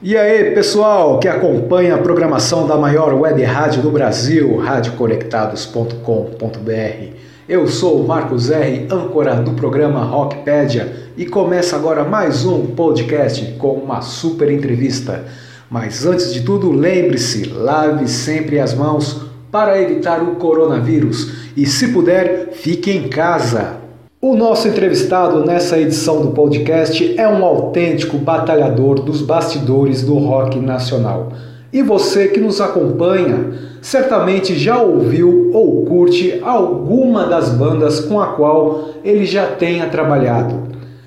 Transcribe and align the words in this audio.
E 0.00 0.16
aí, 0.16 0.54
pessoal 0.54 1.18
que 1.18 1.26
acompanha 1.26 1.96
a 1.96 1.98
programação 1.98 2.68
da 2.68 2.76
maior 2.76 3.12
web 3.14 3.42
rádio 3.42 3.82
do 3.82 3.90
Brasil, 3.90 4.56
radioconectados.com.br. 4.56 7.16
Eu 7.48 7.66
sou 7.66 8.00
o 8.00 8.06
Marcos 8.06 8.48
R, 8.48 8.86
âncora 8.92 9.42
do 9.42 9.54
programa 9.54 10.04
Rockpedia, 10.04 11.10
e 11.16 11.26
começa 11.26 11.74
agora 11.74 12.04
mais 12.04 12.44
um 12.44 12.66
podcast 12.66 13.56
com 13.58 13.72
uma 13.72 14.00
super 14.00 14.48
entrevista. 14.52 15.24
Mas 15.68 16.06
antes 16.06 16.32
de 16.32 16.42
tudo, 16.42 16.70
lembre-se, 16.70 17.48
lave 17.48 18.06
sempre 18.06 18.60
as 18.60 18.74
mãos 18.74 19.22
para 19.50 19.82
evitar 19.82 20.22
o 20.22 20.36
coronavírus 20.36 21.50
e, 21.56 21.66
se 21.66 21.88
puder, 21.88 22.50
fique 22.52 22.92
em 22.92 23.08
casa. 23.08 23.77
O 24.20 24.34
nosso 24.34 24.66
entrevistado 24.66 25.46
nessa 25.46 25.78
edição 25.78 26.20
do 26.20 26.32
podcast 26.32 27.14
é 27.16 27.28
um 27.28 27.44
autêntico 27.44 28.18
batalhador 28.18 28.96
dos 28.96 29.22
bastidores 29.22 30.02
do 30.02 30.14
rock 30.14 30.58
nacional. 30.58 31.32
E 31.72 31.82
você 31.82 32.26
que 32.26 32.40
nos 32.40 32.60
acompanha 32.60 33.52
certamente 33.80 34.58
já 34.58 34.82
ouviu 34.82 35.52
ou 35.54 35.84
curte 35.84 36.40
alguma 36.42 37.26
das 37.26 37.50
bandas 37.50 38.00
com 38.00 38.20
a 38.20 38.32
qual 38.32 38.88
ele 39.04 39.24
já 39.24 39.46
tenha 39.52 39.86
trabalhado. 39.86 40.64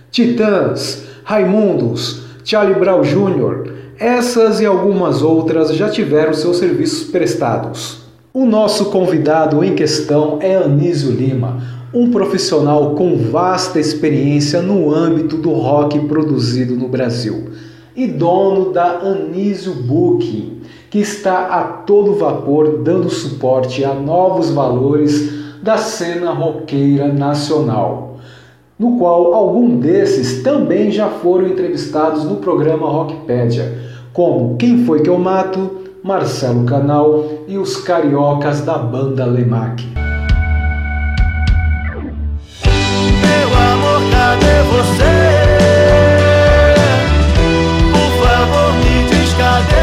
Titãs, 0.10 1.04
Raimundos, 1.26 2.22
Charlie 2.46 2.80
Brown 2.80 3.02
Jr., 3.02 3.74
essas 4.00 4.62
e 4.62 4.66
algumas 4.66 5.22
outras 5.22 5.76
já 5.76 5.90
tiveram 5.90 6.34
seus 6.34 6.60
serviços 6.60 7.10
prestados. 7.10 8.04
O 8.34 8.46
nosso 8.46 8.86
convidado 8.86 9.62
em 9.66 9.76
questão 9.76 10.40
é 10.42 10.56
Anísio 10.56 11.12
Lima 11.12 11.81
um 11.94 12.10
profissional 12.10 12.96
com 12.96 13.18
vasta 13.18 13.80
experiência 13.80 14.62
no 14.62 14.94
âmbito 14.94 15.36
do 15.38 15.52
rock 15.52 16.00
produzido 16.02 16.76
no 16.76 16.88
Brasil 16.88 17.50
e 17.94 18.08
dono 18.08 18.72
da 18.72 19.00
Anísio 19.00 19.74
Booking, 19.74 20.62
que 20.90 21.00
está 21.00 21.48
a 21.48 21.64
todo 21.64 22.16
vapor 22.16 22.78
dando 22.82 23.10
suporte 23.10 23.84
a 23.84 23.94
novos 23.94 24.50
valores 24.50 25.42
da 25.62 25.78
cena 25.78 26.32
roqueira 26.32 27.12
nacional, 27.12 28.18
no 28.80 28.98
qual 28.98 29.34
algum 29.34 29.78
desses 29.78 30.42
também 30.42 30.90
já 30.90 31.10
foram 31.10 31.48
entrevistados 31.48 32.24
no 32.24 32.38
programa 32.38 32.90
Rockpedia, 32.90 33.78
como 34.14 34.56
Quem 34.56 34.86
Foi 34.86 35.02
Que 35.02 35.10
Eu 35.10 35.20
Mato, 35.20 35.82
Marcelo 36.02 36.64
Canal 36.64 37.26
e 37.48 37.58
os 37.58 37.76
cariocas 37.78 38.62
da 38.62 38.78
banda 38.78 39.26
Lemac. 39.26 40.01
Cadê 44.32 44.64
você? 44.64 45.14
Por 47.92 48.12
favor, 48.24 48.74
me 48.76 49.10
diz 49.10 49.34
cadê 49.34 49.81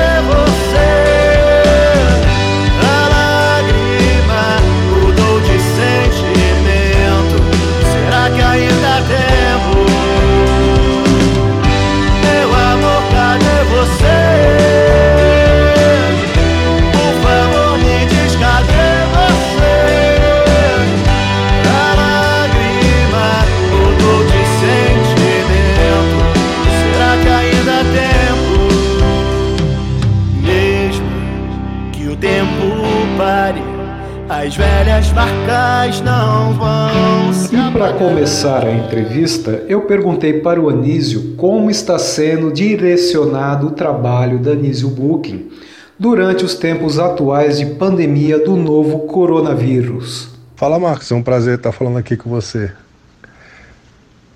as 34.48 34.56
velhas 34.56 35.12
marcas 35.12 36.00
não 36.00 36.54
vão 36.54 37.32
se 37.34 37.54
E 37.54 37.70
para 37.70 37.92
começar 37.94 38.64
a 38.64 38.72
entrevista, 38.72 39.64
eu 39.68 39.82
perguntei 39.82 40.40
para 40.40 40.60
o 40.60 40.70
Anísio 40.70 41.34
como 41.36 41.70
está 41.70 41.98
sendo 41.98 42.52
direcionado 42.52 43.66
o 43.66 43.70
trabalho 43.72 44.38
da 44.38 44.52
Anísio 44.52 44.88
Booking 44.88 45.50
durante 45.98 46.44
os 46.44 46.54
tempos 46.54 46.98
atuais 46.98 47.58
de 47.58 47.66
pandemia 47.66 48.38
do 48.38 48.56
novo 48.56 49.00
coronavírus. 49.00 50.30
Fala 50.56 50.78
Marcos, 50.78 51.10
é 51.10 51.14
um 51.14 51.22
prazer 51.22 51.56
estar 51.56 51.72
falando 51.72 51.98
aqui 51.98 52.16
com 52.16 52.30
você. 52.30 52.72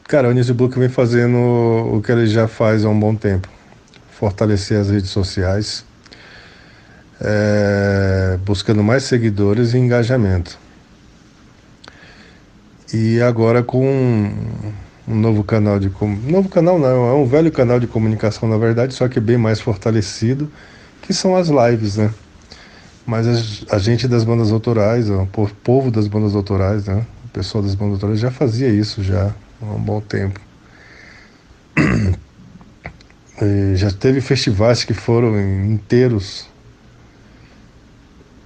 Cara, 0.08 0.28
o 0.28 0.30
Anísio 0.32 0.54
Booking 0.54 0.80
vem 0.80 0.88
fazendo 0.88 1.38
o 1.38 2.02
que 2.04 2.12
ele 2.12 2.26
já 2.26 2.46
faz 2.46 2.84
há 2.84 2.88
um 2.88 2.98
bom 2.98 3.14
tempo. 3.14 3.48
Fortalecer 4.10 4.78
as 4.78 4.90
redes 4.90 5.10
sociais, 5.10 5.84
é, 7.20 8.38
buscando 8.44 8.82
mais 8.82 9.04
seguidores 9.04 9.74
e 9.74 9.78
engajamento. 9.78 10.58
E 12.92 13.20
agora 13.20 13.62
com 13.62 14.30
um 15.08 15.14
novo 15.14 15.42
canal 15.42 15.78
de 15.78 15.90
novo 16.30 16.48
canal 16.48 16.78
não, 16.78 17.08
é 17.08 17.14
um 17.14 17.26
velho 17.26 17.50
canal 17.50 17.80
de 17.80 17.86
comunicação 17.86 18.48
na 18.48 18.56
verdade, 18.56 18.94
só 18.94 19.08
que 19.08 19.18
bem 19.18 19.36
mais 19.36 19.60
fortalecido, 19.60 20.50
que 21.00 21.12
são 21.12 21.34
as 21.36 21.48
lives, 21.48 21.96
né? 21.96 22.12
Mas 23.06 23.26
a, 23.26 23.76
a 23.76 23.78
gente 23.78 24.06
das 24.06 24.24
bandas 24.24 24.52
autorais, 24.52 25.08
o 25.10 25.26
povo 25.64 25.90
das 25.90 26.06
bandas 26.06 26.34
autorais, 26.34 26.86
né? 26.86 27.04
O 27.24 27.28
pessoal 27.28 27.64
das 27.64 27.74
bandas 27.74 27.94
autorais 27.94 28.20
já 28.20 28.30
fazia 28.30 28.68
isso 28.68 29.02
já 29.02 29.32
há 29.60 29.64
um 29.64 29.80
bom 29.80 30.00
tempo. 30.00 30.40
Já 33.74 33.90
teve 33.90 34.20
festivais 34.20 34.84
que 34.84 34.94
foram 34.94 35.40
inteiros 35.40 36.46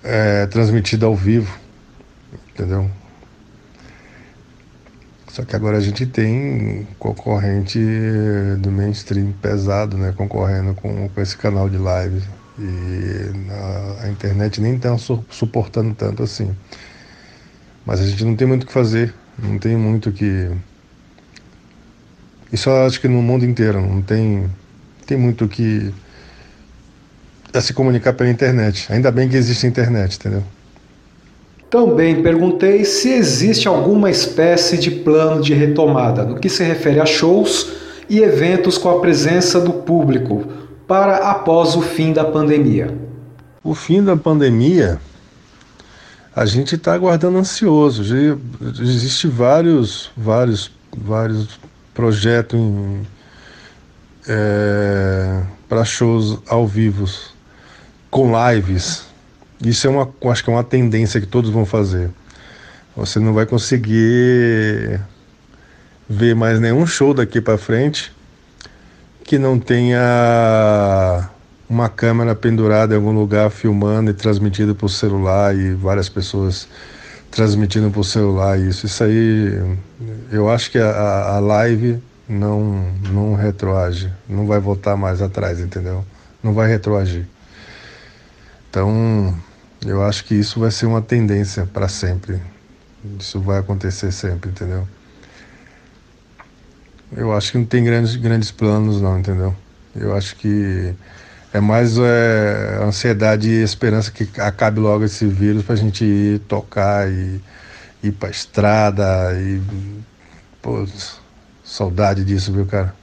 é, 0.06 0.46
transmitida 0.46 1.04
ao 1.04 1.16
vivo, 1.16 1.52
entendeu? 2.54 2.88
Só 5.28 5.44
que 5.44 5.54
agora 5.54 5.76
a 5.76 5.80
gente 5.80 6.06
tem 6.06 6.86
concorrente 6.98 7.78
do 8.58 8.70
mainstream 8.70 9.32
pesado, 9.32 9.98
né? 9.98 10.14
Concorrendo 10.16 10.74
com, 10.74 11.08
com 11.08 11.20
esse 11.20 11.36
canal 11.36 11.68
de 11.68 11.76
live. 11.76 12.22
E 12.58 13.50
a, 13.50 14.04
a 14.04 14.08
internet 14.08 14.62
nem 14.62 14.76
está 14.76 14.96
su, 14.96 15.22
suportando 15.28 15.92
tanto 15.94 16.22
assim. 16.22 16.56
Mas 17.84 18.00
a 18.00 18.06
gente 18.06 18.24
não 18.24 18.34
tem 18.34 18.48
muito 18.48 18.62
o 18.62 18.66
que 18.66 18.72
fazer. 18.72 19.12
Não 19.38 19.58
tem 19.58 19.76
muito 19.76 20.10
que. 20.10 20.50
Isso 22.50 22.70
eu 22.70 22.86
acho 22.86 23.00
que 23.00 23.08
no 23.08 23.20
mundo 23.20 23.44
inteiro. 23.44 23.82
Não 23.82 24.00
tem, 24.00 24.48
tem 25.04 25.18
muito 25.18 25.46
que 25.48 25.92
a 27.58 27.60
se 27.60 27.72
comunicar 27.72 28.12
pela 28.12 28.30
internet. 28.30 28.86
Ainda 28.90 29.10
bem 29.10 29.28
que 29.28 29.36
existe 29.36 29.66
a 29.66 29.68
internet, 29.68 30.16
entendeu? 30.16 30.42
Também 31.68 32.22
perguntei 32.22 32.84
se 32.84 33.10
existe 33.10 33.66
alguma 33.66 34.08
espécie 34.08 34.78
de 34.78 34.90
plano 34.90 35.42
de 35.42 35.52
retomada 35.52 36.24
no 36.24 36.38
que 36.38 36.48
se 36.48 36.62
refere 36.62 37.00
a 37.00 37.06
shows 37.06 37.72
e 38.08 38.20
eventos 38.20 38.78
com 38.78 38.88
a 38.88 39.00
presença 39.00 39.60
do 39.60 39.72
público 39.72 40.46
para 40.86 41.30
após 41.30 41.74
o 41.74 41.82
fim 41.82 42.12
da 42.12 42.24
pandemia. 42.24 42.96
O 43.64 43.74
fim 43.74 44.02
da 44.02 44.16
pandemia, 44.16 45.00
a 46.34 46.46
gente 46.46 46.76
está 46.76 46.94
aguardando 46.94 47.38
ansioso. 47.38 48.04
Existem 48.80 49.28
vários, 49.28 50.10
vários, 50.16 50.70
vários 50.96 51.58
projetos 51.92 52.60
é, 54.28 55.42
para 55.68 55.84
shows 55.84 56.38
ao 56.46 56.64
vivo 56.64 57.06
com 58.16 58.32
lives. 58.32 59.04
Isso 59.62 59.86
é 59.86 59.90
uma, 59.90 60.08
acho 60.30 60.42
que 60.42 60.48
é 60.48 60.52
uma 60.54 60.64
tendência 60.64 61.20
que 61.20 61.26
todos 61.26 61.50
vão 61.50 61.66
fazer. 61.66 62.08
Você 62.96 63.20
não 63.20 63.34
vai 63.34 63.44
conseguir 63.44 64.98
ver 66.08 66.34
mais 66.34 66.58
nenhum 66.58 66.86
show 66.86 67.12
daqui 67.12 67.42
para 67.42 67.58
frente 67.58 68.10
que 69.22 69.38
não 69.38 69.58
tenha 69.58 71.28
uma 71.68 71.90
câmera 71.90 72.34
pendurada 72.34 72.94
em 72.94 72.96
algum 72.96 73.12
lugar 73.12 73.50
filmando 73.50 74.10
e 74.10 74.14
transmitindo 74.14 74.74
o 74.80 74.88
celular 74.88 75.54
e 75.54 75.74
várias 75.74 76.08
pessoas 76.08 76.66
transmitindo 77.30 77.92
o 77.94 78.04
celular 78.04 78.58
isso 78.58 78.86
isso 78.86 79.02
aí 79.02 79.76
eu 80.30 80.48
acho 80.48 80.70
que 80.70 80.78
a, 80.78 81.34
a 81.34 81.40
live 81.40 81.98
não 82.28 82.86
não 83.10 83.34
retroage 83.34 84.10
não 84.28 84.46
vai 84.46 84.60
voltar 84.60 84.96
mais 84.96 85.20
atrás 85.20 85.58
entendeu 85.58 86.04
não 86.40 86.54
vai 86.54 86.68
retroagir 86.68 87.26
então, 88.68 89.34
eu 89.84 90.02
acho 90.02 90.24
que 90.24 90.34
isso 90.34 90.60
vai 90.60 90.70
ser 90.70 90.86
uma 90.86 91.02
tendência 91.02 91.66
para 91.66 91.88
sempre. 91.88 92.40
Isso 93.18 93.40
vai 93.40 93.58
acontecer 93.58 94.12
sempre, 94.12 94.50
entendeu? 94.50 94.86
Eu 97.16 97.32
acho 97.32 97.52
que 97.52 97.58
não 97.58 97.64
tem 97.64 97.84
grandes, 97.84 98.16
grandes 98.16 98.50
planos, 98.50 99.00
não, 99.00 99.18
entendeu? 99.18 99.54
Eu 99.94 100.14
acho 100.14 100.36
que 100.36 100.92
é 101.52 101.60
mais 101.60 101.96
é, 101.98 102.80
ansiedade 102.82 103.48
e 103.48 103.62
esperança 103.62 104.10
que 104.10 104.28
acabe 104.40 104.80
logo 104.80 105.04
esse 105.04 105.26
vírus 105.26 105.62
para 105.62 105.74
a 105.74 105.78
gente 105.78 106.04
ir 106.04 106.40
tocar 106.40 107.10
e 107.10 107.40
ir 108.02 108.12
para 108.12 108.28
estrada 108.28 109.32
e 109.40 109.60
pô, 110.60 110.84
saudade 111.64 112.24
disso, 112.24 112.52
viu, 112.52 112.66
cara? 112.66 112.94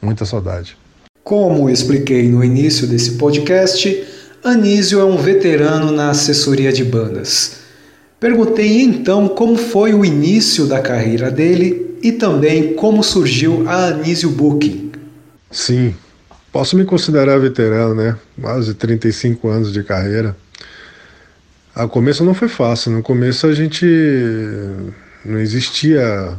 Muita 0.00 0.24
saudade. 0.24 0.76
Como 1.24 1.68
expliquei 1.68 2.28
no 2.28 2.42
início 2.42 2.86
desse 2.86 3.12
podcast, 3.12 4.06
Anísio 4.42 5.00
é 5.00 5.04
um 5.04 5.16
veterano 5.16 5.90
na 5.90 6.10
assessoria 6.10 6.72
de 6.72 6.84
bandas. 6.84 7.56
Perguntei 8.20 8.82
então 8.82 9.28
como 9.28 9.56
foi 9.56 9.94
o 9.94 10.04
início 10.04 10.66
da 10.66 10.80
carreira 10.80 11.30
dele 11.30 11.96
e 12.02 12.12
também 12.12 12.74
como 12.74 13.02
surgiu 13.02 13.68
a 13.68 13.86
Anísio 13.86 14.30
Booking. 14.30 14.92
Sim, 15.50 15.94
posso 16.52 16.76
me 16.76 16.84
considerar 16.84 17.38
veterano, 17.38 17.94
né? 17.94 18.16
Quase 18.40 18.74
35 18.74 19.48
anos 19.48 19.72
de 19.72 19.82
carreira. 19.82 20.36
A 21.74 21.86
começo 21.86 22.24
não 22.24 22.34
foi 22.34 22.48
fácil, 22.48 22.90
no 22.90 23.02
começo 23.02 23.46
a 23.46 23.54
gente 23.54 23.86
não 25.24 25.38
existia 25.38 26.36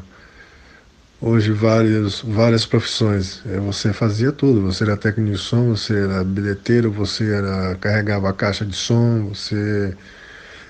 hoje 1.22 1.52
várias, 1.52 2.22
várias 2.22 2.66
profissões. 2.66 3.42
É, 3.46 3.60
você 3.60 3.92
fazia 3.94 4.32
tudo, 4.32 4.62
você 4.62 4.84
era 4.84 4.98
técnico 4.98 5.32
de 5.32 5.38
som, 5.38 5.76
você 5.76 5.94
era 5.94 6.24
bilheteiro, 6.24 6.92
você 6.92 7.32
era 7.32 7.76
carregava 7.76 8.30
a 8.30 8.34
caixa 8.34 8.66
de 8.66 8.76
som, 8.76 9.28
você 9.28 9.96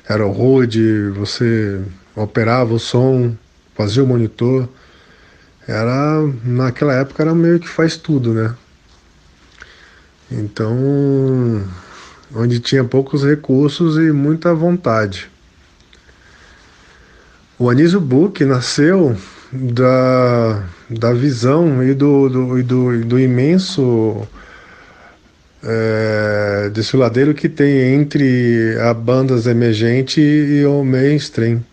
era 0.08 0.26
o 0.26 0.32
road, 0.32 1.10
você 1.12 1.80
operava 2.16 2.74
o 2.74 2.80
som, 2.80 3.36
fazia 3.76 4.04
o 4.04 4.08
monitor. 4.08 4.68
Era 5.68 6.22
naquela 6.44 6.94
época 6.94 7.22
era 7.22 7.36
meio 7.36 7.60
que 7.60 7.68
faz 7.68 7.96
tudo, 7.96 8.34
né? 8.34 8.56
Então, 10.32 11.64
onde 12.34 12.60
tinha 12.60 12.84
poucos 12.84 13.24
recursos 13.24 13.98
e 13.98 14.12
muita 14.12 14.54
vontade. 14.54 15.30
O 17.58 17.70
Anísio 17.70 18.00
Book 18.00 18.44
nasceu 18.46 19.16
da, 19.52 20.64
da 20.90 21.14
visão 21.14 21.84
e 21.84 21.94
do, 21.94 22.30
do, 22.30 22.60
e 22.60 22.64
do, 22.64 23.06
do 23.06 23.20
imenso 23.20 24.28
é, 25.64 26.70
desfiladeiro 26.74 27.34
que 27.34 27.50
tem 27.50 27.96
entre 27.96 28.78
a 28.82 28.94
bandas 28.94 29.48
emergente 29.48 30.22
e 30.22 30.66
o 30.66 30.84
mainstream. 30.84 31.64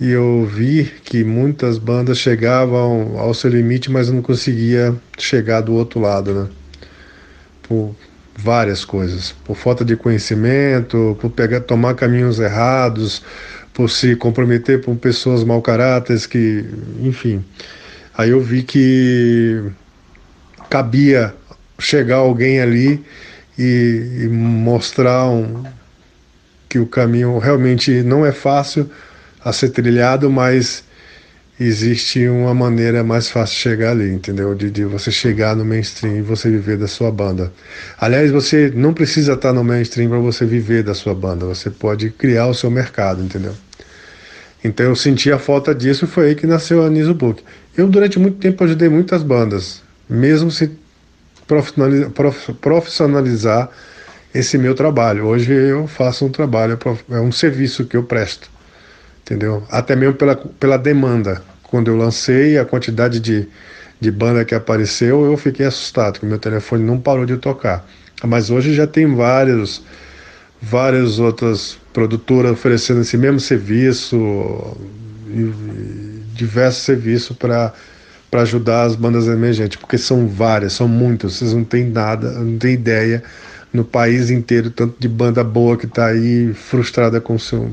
E 0.00 0.10
eu 0.10 0.44
vi 0.44 0.92
que 1.04 1.22
muitas 1.22 1.78
bandas 1.78 2.18
chegavam 2.18 3.16
ao 3.18 3.32
seu 3.32 3.48
limite, 3.48 3.90
mas 3.90 4.10
não 4.10 4.20
conseguia 4.20 4.94
chegar 5.16 5.60
do 5.60 5.72
outro 5.74 6.00
lado, 6.00 6.34
né? 6.34 6.48
Por 7.62 7.94
várias 8.34 8.84
coisas, 8.84 9.32
por 9.44 9.54
falta 9.56 9.84
de 9.84 9.94
conhecimento, 9.94 11.16
por 11.20 11.30
pegar, 11.30 11.60
tomar 11.60 11.94
caminhos 11.94 12.40
errados, 12.40 13.22
por 13.72 13.90
se 13.90 14.16
comprometer 14.16 14.82
com 14.84 14.96
pessoas 14.96 15.44
mau 15.44 15.62
caráteres 15.62 16.26
que, 16.26 16.64
enfim. 17.00 17.44
Aí 18.16 18.30
eu 18.30 18.40
vi 18.40 18.62
que 18.62 19.62
cabia 20.68 21.34
chegar 21.78 22.16
alguém 22.16 22.60
ali 22.60 23.02
e, 23.58 24.22
e 24.24 24.28
mostrar 24.28 25.28
um, 25.28 25.64
que 26.68 26.78
o 26.78 26.86
caminho 26.86 27.38
realmente 27.38 28.02
não 28.02 28.24
é 28.24 28.32
fácil 28.32 28.90
a 29.44 29.52
ser 29.52 29.70
trilhado, 29.70 30.30
mas 30.30 30.84
existe 31.58 32.26
uma 32.28 32.54
maneira 32.54 33.04
mais 33.04 33.30
fácil 33.30 33.54
de 33.54 33.60
chegar 33.60 33.90
ali, 33.90 34.10
entendeu? 34.10 34.54
De, 34.54 34.70
de 34.70 34.84
você 34.84 35.10
chegar 35.10 35.54
no 35.54 35.64
mainstream 35.64 36.16
e 36.16 36.22
você 36.22 36.50
viver 36.50 36.76
da 36.76 36.88
sua 36.88 37.10
banda. 37.10 37.52
Aliás, 37.98 38.30
você 38.30 38.72
não 38.74 38.92
precisa 38.92 39.34
estar 39.34 39.52
no 39.52 39.62
mainstream 39.62 40.08
para 40.08 40.18
você 40.18 40.44
viver 40.44 40.82
da 40.82 40.94
sua 40.94 41.14
banda, 41.14 41.46
você 41.46 41.70
pode 41.70 42.10
criar 42.10 42.46
o 42.46 42.54
seu 42.54 42.70
mercado, 42.70 43.22
entendeu? 43.22 43.54
Então 44.64 44.86
eu 44.86 44.96
senti 44.96 45.30
a 45.30 45.38
falta 45.38 45.74
disso 45.74 46.04
e 46.04 46.08
foi 46.08 46.28
aí 46.28 46.34
que 46.34 46.46
nasceu 46.46 46.84
a 46.84 46.90
Niso 46.90 47.14
Book. 47.14 47.42
Eu 47.76 47.88
durante 47.88 48.18
muito 48.18 48.38
tempo 48.38 48.62
ajudei 48.62 48.88
muitas 48.88 49.22
bandas, 49.22 49.82
mesmo 50.08 50.50
se 50.50 50.70
profissionalizar 52.60 53.70
esse 54.34 54.56
meu 54.56 54.74
trabalho. 54.74 55.26
Hoje 55.26 55.52
eu 55.52 55.86
faço 55.86 56.24
um 56.24 56.30
trabalho, 56.30 56.78
é 57.10 57.20
um 57.20 57.32
serviço 57.32 57.84
que 57.84 57.96
eu 57.96 58.04
presto, 58.04 58.50
entendeu? 59.22 59.62
Até 59.70 59.96
mesmo 59.96 60.14
pela, 60.14 60.36
pela 60.36 60.76
demanda. 60.76 61.42
Quando 61.62 61.88
eu 61.88 61.96
lancei 61.96 62.58
a 62.58 62.64
quantidade 62.64 63.18
de, 63.18 63.48
de 64.00 64.10
banda 64.10 64.44
que 64.44 64.54
apareceu, 64.54 65.24
eu 65.24 65.36
fiquei 65.36 65.64
assustado, 65.64 66.20
que 66.20 66.26
meu 66.26 66.38
telefone 66.38 66.84
não 66.84 67.00
parou 67.00 67.24
de 67.24 67.36
tocar. 67.36 67.86
Mas 68.24 68.50
hoje 68.50 68.74
já 68.74 68.86
tem 68.86 69.14
vários, 69.14 69.82
várias 70.60 71.18
outras 71.18 71.78
produtoras 71.92 72.52
oferecendo 72.52 73.00
esse 73.00 73.16
mesmo 73.16 73.40
serviço, 73.40 74.76
diversos 76.34 76.82
serviços 76.82 77.36
para 77.36 77.72
para 78.32 78.40
ajudar 78.40 78.84
as 78.84 78.96
bandas 78.96 79.26
emergentes, 79.26 79.76
porque 79.76 79.98
são 79.98 80.26
várias, 80.26 80.72
são 80.72 80.88
muitas, 80.88 81.34
vocês 81.34 81.52
não 81.52 81.64
têm 81.64 81.84
nada, 81.84 82.30
não 82.30 82.56
têm 82.56 82.72
ideia 82.72 83.22
no 83.70 83.84
país 83.84 84.30
inteiro, 84.30 84.70
tanto 84.70 84.96
de 84.98 85.06
banda 85.06 85.44
boa 85.44 85.76
que 85.76 85.84
está 85.84 86.06
aí 86.06 86.54
frustrada 86.54 87.20
com 87.20 87.38
seu 87.38 87.70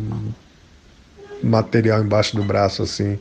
material 1.44 2.04
embaixo 2.04 2.36
do 2.36 2.44
braço, 2.44 2.84
assim, 2.84 3.18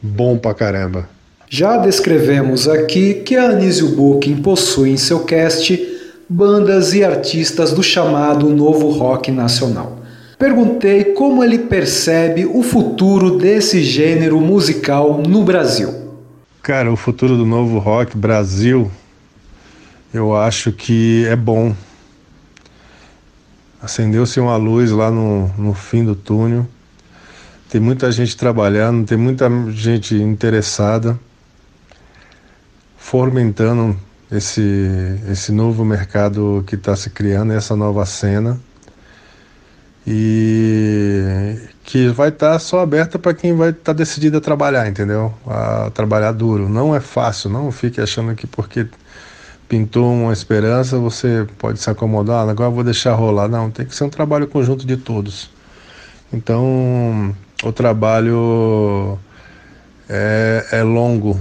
bom 0.00 0.38
pra 0.38 0.54
caramba. 0.54 1.08
Já 1.48 1.76
descrevemos 1.76 2.68
aqui 2.68 3.14
que 3.14 3.36
a 3.36 3.50
Anísio 3.50 3.88
Booking 3.96 4.36
possui 4.36 4.90
em 4.90 4.96
seu 4.96 5.24
cast 5.24 5.88
bandas 6.28 6.94
e 6.94 7.02
artistas 7.02 7.72
do 7.72 7.82
chamado 7.82 8.48
novo 8.50 8.90
rock 8.90 9.32
nacional. 9.32 9.98
Perguntei 10.38 11.06
como 11.06 11.42
ele 11.42 11.58
percebe 11.58 12.46
o 12.46 12.62
futuro 12.62 13.36
desse 13.36 13.82
gênero 13.82 14.40
musical 14.40 15.20
no 15.20 15.42
Brasil. 15.42 15.92
Cara, 16.62 16.92
o 16.92 16.96
futuro 16.96 17.36
do 17.36 17.44
novo 17.44 17.78
rock 17.78 18.16
Brasil, 18.16 18.90
eu 20.14 20.36
acho 20.36 20.70
que 20.70 21.26
é 21.26 21.34
bom. 21.34 21.74
Acendeu-se 23.82 24.38
uma 24.38 24.56
luz 24.56 24.92
lá 24.92 25.10
no, 25.10 25.48
no 25.58 25.74
fim 25.74 26.04
do 26.04 26.14
túnel. 26.14 26.66
Tem 27.70 27.80
muita 27.80 28.10
gente 28.10 28.36
trabalhando, 28.36 29.06
tem 29.06 29.16
muita 29.16 29.48
gente 29.70 30.16
interessada, 30.16 31.16
fomentando 32.98 33.96
esse, 34.28 34.60
esse 35.30 35.52
novo 35.52 35.84
mercado 35.84 36.64
que 36.66 36.74
está 36.74 36.96
se 36.96 37.10
criando, 37.10 37.52
essa 37.52 37.76
nova 37.76 38.04
cena. 38.04 38.60
E 40.04 41.54
que 41.84 42.08
vai 42.08 42.30
estar 42.30 42.54
tá 42.54 42.58
só 42.58 42.80
aberta 42.80 43.20
para 43.20 43.34
quem 43.34 43.54
vai 43.54 43.70
estar 43.70 43.82
tá 43.84 43.92
decidido 43.92 44.38
a 44.38 44.40
trabalhar, 44.40 44.88
entendeu? 44.88 45.32
A 45.46 45.90
trabalhar 45.90 46.32
duro. 46.32 46.68
Não 46.68 46.92
é 46.92 46.98
fácil, 46.98 47.50
não 47.50 47.70
fique 47.70 48.00
achando 48.00 48.34
que 48.34 48.48
porque 48.48 48.88
pintou 49.68 50.12
uma 50.12 50.32
esperança 50.32 50.98
você 50.98 51.46
pode 51.56 51.78
se 51.78 51.88
acomodar, 51.88 52.48
ah, 52.48 52.50
agora 52.50 52.70
vou 52.70 52.82
deixar 52.82 53.14
rolar. 53.14 53.46
Não, 53.46 53.70
tem 53.70 53.86
que 53.86 53.94
ser 53.94 54.02
um 54.02 54.10
trabalho 54.10 54.48
conjunto 54.48 54.84
de 54.84 54.96
todos. 54.96 55.50
Então, 56.32 57.34
o 57.62 57.72
trabalho 57.72 59.18
é, 60.08 60.66
é 60.72 60.82
longo, 60.82 61.40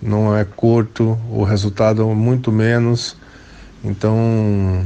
não 0.00 0.36
é 0.36 0.44
curto, 0.44 1.18
o 1.30 1.42
resultado 1.42 2.06
muito 2.08 2.52
menos. 2.52 3.16
Então, 3.82 4.84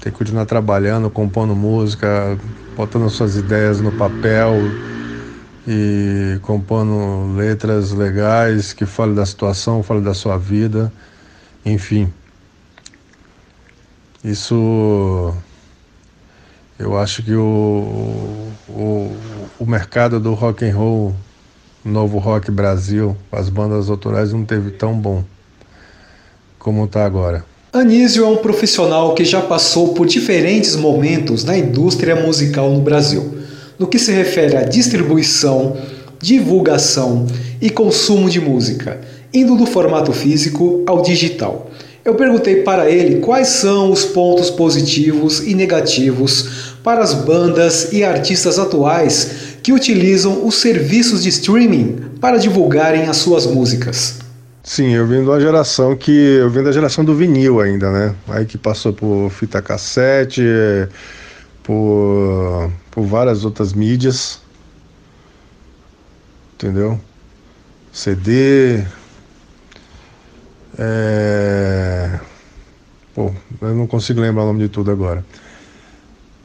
tem 0.00 0.12
que 0.12 0.18
continuar 0.18 0.46
trabalhando, 0.46 1.08
compondo 1.10 1.54
música, 1.54 2.38
botando 2.76 3.08
suas 3.08 3.36
ideias 3.36 3.80
no 3.80 3.92
papel 3.92 4.54
e 5.66 6.38
compondo 6.42 7.34
letras 7.36 7.92
legais 7.92 8.72
que 8.72 8.84
falem 8.84 9.14
da 9.14 9.24
situação, 9.24 9.82
falem 9.82 10.02
da 10.02 10.14
sua 10.14 10.36
vida, 10.36 10.92
enfim. 11.64 12.12
Isso 14.24 15.34
eu 16.82 16.98
acho 16.98 17.22
que 17.22 17.32
o, 17.32 18.48
o, 18.68 19.12
o 19.60 19.64
mercado 19.64 20.18
do 20.18 20.34
rock 20.34 20.64
and 20.64 20.74
roll, 20.74 21.14
novo 21.84 22.18
rock 22.18 22.50
Brasil, 22.50 23.16
as 23.30 23.48
bandas 23.48 23.88
autorais 23.88 24.32
não 24.32 24.44
teve 24.44 24.72
tão 24.72 24.98
bom 24.98 25.22
como 26.58 26.84
está 26.84 27.04
agora. 27.04 27.44
Anísio 27.72 28.24
é 28.24 28.28
um 28.28 28.36
profissional 28.36 29.14
que 29.14 29.24
já 29.24 29.40
passou 29.40 29.94
por 29.94 30.06
diferentes 30.06 30.74
momentos 30.74 31.44
na 31.44 31.56
indústria 31.56 32.16
musical 32.16 32.70
no 32.70 32.80
Brasil, 32.80 33.38
no 33.78 33.86
que 33.86 33.98
se 33.98 34.12
refere 34.12 34.56
à 34.56 34.64
distribuição, 34.64 35.76
divulgação 36.20 37.26
e 37.60 37.70
consumo 37.70 38.28
de 38.28 38.40
música, 38.40 39.00
indo 39.32 39.56
do 39.56 39.66
formato 39.66 40.12
físico 40.12 40.82
ao 40.86 41.00
digital. 41.00 41.70
Eu 42.04 42.16
perguntei 42.16 42.62
para 42.62 42.90
ele 42.90 43.20
quais 43.20 43.46
são 43.48 43.92
os 43.92 44.04
pontos 44.04 44.50
positivos 44.50 45.40
e 45.40 45.54
negativos 45.54 46.74
para 46.82 47.00
as 47.00 47.14
bandas 47.14 47.92
e 47.92 48.02
artistas 48.02 48.58
atuais 48.58 49.56
que 49.62 49.72
utilizam 49.72 50.44
os 50.44 50.56
serviços 50.56 51.22
de 51.22 51.28
streaming 51.28 52.10
para 52.20 52.38
divulgarem 52.38 53.04
as 53.04 53.18
suas 53.18 53.46
músicas. 53.46 54.18
Sim, 54.64 54.92
eu 54.92 55.06
vim 55.06 55.22
de 55.22 55.28
uma 55.28 55.40
geração 55.40 55.96
que. 55.96 56.10
Eu 56.10 56.50
vim 56.50 56.62
da 56.62 56.72
geração 56.72 57.04
do 57.04 57.14
vinil 57.14 57.60
ainda, 57.60 57.90
né? 57.90 58.14
Aí 58.28 58.46
que 58.46 58.58
passou 58.58 58.92
por 58.92 59.30
fita 59.30 59.62
cassete, 59.62 60.42
por, 61.62 62.70
por 62.90 63.04
várias 63.04 63.44
outras 63.44 63.72
mídias. 63.72 64.40
Entendeu? 66.54 66.98
CD. 67.92 68.84
É... 70.78 72.18
Pô, 73.14 73.30
eu 73.60 73.74
não 73.74 73.86
consigo 73.86 74.20
lembrar 74.20 74.44
o 74.44 74.46
nome 74.46 74.60
de 74.60 74.68
tudo 74.68 74.90
agora. 74.90 75.24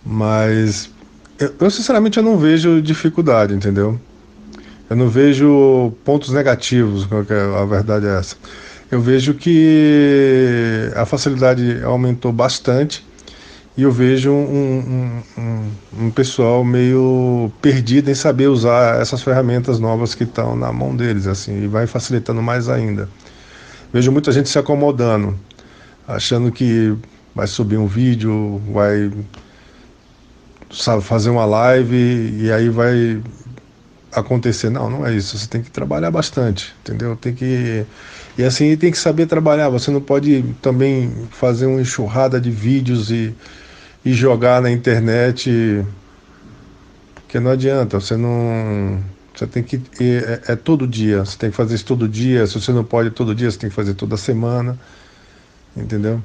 Mas 0.06 0.90
eu, 1.40 1.54
eu 1.60 1.70
sinceramente 1.70 2.18
eu 2.18 2.24
não 2.24 2.38
vejo 2.38 2.82
dificuldade, 2.82 3.54
entendeu? 3.54 4.00
Eu 4.90 4.96
não 4.96 5.10
vejo 5.10 5.92
pontos 6.04 6.32
negativos, 6.32 7.08
é, 7.30 7.62
a 7.62 7.66
verdade 7.66 8.08
é 8.08 8.18
essa. 8.18 8.36
Eu 8.90 9.02
vejo 9.02 9.34
que 9.34 10.90
a 10.96 11.06
facilidade 11.06 11.82
aumentou 11.84 12.32
bastante 12.32 13.06
e 13.76 13.84
eu 13.84 13.92
vejo 13.92 14.32
um, 14.32 15.22
um, 15.38 15.42
um, 15.42 16.06
um, 16.06 16.12
pessoal 16.12 16.64
meio 16.64 17.52
perdido 17.62 18.10
em 18.10 18.16
saber 18.16 18.48
usar 18.48 19.00
essas 19.02 19.22
ferramentas 19.22 19.78
novas 19.78 20.16
que 20.16 20.24
estão 20.24 20.56
na 20.56 20.72
mão 20.72 20.96
deles, 20.96 21.28
assim, 21.28 21.64
e 21.64 21.68
vai 21.68 21.86
facilitando 21.86 22.42
mais 22.42 22.70
ainda. 22.70 23.10
Vejo 23.98 24.12
muita 24.12 24.32
gente 24.32 24.48
se 24.48 24.60
acomodando, 24.60 25.36
achando 26.08 26.52
que 26.52 26.96
vai 27.34 27.48
subir 27.48 27.78
um 27.78 27.88
vídeo, 27.88 28.62
vai 28.72 29.12
sabe, 30.72 31.02
fazer 31.02 31.32
uma 31.32 31.46
live 31.46 32.38
e 32.40 32.52
aí 32.52 32.70
vai 32.70 33.20
acontecer. 34.14 34.70
Não, 34.70 34.88
não 34.88 35.04
é 35.04 35.16
isso. 35.16 35.36
Você 35.36 35.48
tem 35.48 35.64
que 35.64 35.72
trabalhar 35.72 36.12
bastante, 36.12 36.76
entendeu? 36.82 37.16
Tem 37.16 37.34
que 37.34 37.88
e 38.38 38.44
assim 38.44 38.78
tem 38.78 38.92
que 38.92 39.00
saber 39.00 39.26
trabalhar. 39.26 39.68
Você 39.70 39.90
não 39.90 40.00
pode 40.00 40.44
também 40.62 41.12
fazer 41.32 41.66
uma 41.66 41.82
enxurrada 41.82 42.40
de 42.40 42.52
vídeos 42.52 43.10
e 43.10 43.34
e 44.06 44.14
jogar 44.14 44.62
na 44.62 44.70
internet, 44.70 45.84
que 47.28 47.40
não 47.40 47.50
adianta, 47.50 48.00
você 48.00 48.16
não. 48.16 49.02
Você 49.38 49.46
tem 49.46 49.62
que. 49.62 49.80
É, 50.00 50.54
é, 50.54 50.56
todo 50.56 50.88
dia, 50.88 51.24
você 51.24 51.38
tem 51.38 51.52
que 51.52 51.56
fazer 51.56 51.76
isso 51.76 51.86
todo 51.86 52.08
dia. 52.10 52.48
Se 52.48 52.60
você 52.60 52.72
não 52.72 52.84
pode 52.84 53.12
todo 53.12 53.36
dia, 53.36 53.52
você 53.52 53.58
tem 53.60 53.70
que 53.70 53.76
fazer 53.76 53.94
toda 53.94 54.18
semana. 54.18 54.78
Entendeu? 55.76 56.22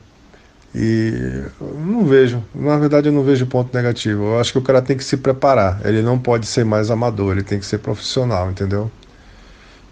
E 0.75 1.45
não 1.61 2.07
vejo, 2.07 2.43
na 2.55 2.79
verdade 2.79 3.09
eu 3.09 3.13
não 3.13 3.23
vejo 3.23 3.47
ponto 3.47 3.75
negativo. 3.77 4.25
Eu 4.25 4.41
acho 4.41 4.53
que 4.53 4.59
o 4.59 4.63
cara 4.63 4.81
tem 4.81 4.97
que 4.97 5.05
se 5.05 5.19
preparar. 5.19 5.81
Ele 5.85 6.01
não 6.01 6.19
pode 6.19 6.47
ser 6.47 6.65
mais 6.65 6.91
amador, 6.91 7.33
ele 7.33 7.43
tem 7.43 7.59
que 7.59 7.67
ser 7.67 7.79
profissional, 7.79 8.51
entendeu? 8.51 8.91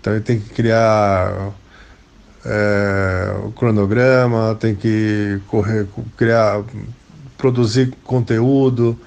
Então 0.00 0.14
ele 0.14 0.22
tem 0.22 0.40
que 0.40 0.48
criar 0.48 1.52
é, 2.46 3.34
o 3.44 3.52
cronograma, 3.52 4.56
tem 4.58 4.74
que 4.74 5.38
correr, 5.48 5.86
criar 6.16 6.64
produzir 7.36 7.92
conteúdo. 8.02 8.98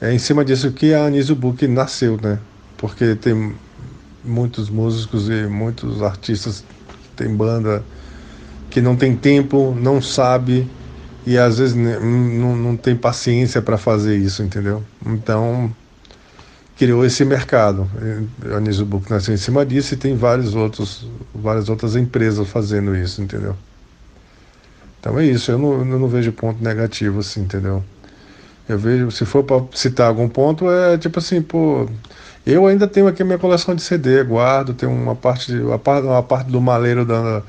É 0.00 0.12
em 0.12 0.18
cima 0.18 0.44
disso 0.44 0.70
que 0.72 0.92
a 0.92 1.06
Anísio 1.06 1.34
Book 1.34 1.66
nasceu, 1.66 2.18
né? 2.22 2.38
Porque 2.78 3.14
tem 3.14 3.54
muitos 4.24 4.70
músicos 4.70 5.28
e 5.28 5.46
muitos 5.46 6.02
artistas 6.02 6.64
tem 7.16 7.28
banda 7.34 7.82
que 8.70 8.80
não 8.80 8.96
tem 8.96 9.14
tempo, 9.14 9.76
não 9.78 10.02
sabe 10.02 10.68
e 11.26 11.38
às 11.38 11.58
vezes 11.58 11.74
não, 11.74 12.56
não 12.56 12.76
tem 12.76 12.94
paciência 12.96 13.62
para 13.62 13.78
fazer 13.78 14.16
isso, 14.16 14.42
entendeu? 14.42 14.82
Então 15.06 15.74
criou 16.76 17.04
esse 17.04 17.24
mercado. 17.24 17.88
A 18.42 18.84
Book 18.84 19.08
nasceu 19.10 19.32
em 19.32 19.38
cima 19.38 19.64
disso 19.64 19.94
e 19.94 19.96
tem 19.96 20.16
vários 20.16 20.54
outros, 20.54 21.06
várias 21.34 21.68
outras 21.68 21.96
empresas 21.96 22.48
fazendo 22.48 22.96
isso, 22.96 23.22
entendeu? 23.22 23.56
Então 25.00 25.18
é 25.18 25.24
isso, 25.24 25.50
eu 25.50 25.58
não, 25.58 25.72
eu 25.78 25.98
não 25.98 26.08
vejo 26.08 26.32
ponto 26.32 26.62
negativo 26.62 27.20
assim, 27.20 27.42
entendeu? 27.42 27.84
Eu 28.68 28.78
vejo, 28.78 29.10
se 29.10 29.26
for 29.26 29.44
para 29.44 29.62
citar 29.74 30.08
algum 30.08 30.28
ponto, 30.28 30.70
é 30.70 30.96
tipo 30.96 31.18
assim, 31.18 31.42
pô, 31.42 31.86
eu 32.46 32.66
ainda 32.66 32.86
tenho 32.86 33.06
aqui 33.08 33.22
a 33.22 33.24
minha 33.24 33.38
coleção 33.38 33.74
de 33.74 33.82
CD, 33.82 34.22
guardo, 34.24 34.74
tem 34.74 34.88
uma 34.88 35.16
parte, 35.16 35.52
uma 35.54 35.78
parte, 35.78 36.06
uma 36.06 36.22
parte 36.22 36.50
do 36.50 36.60
maleiro 36.60 37.04
da, 37.04 37.42